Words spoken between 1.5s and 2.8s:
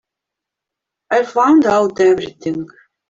out everything.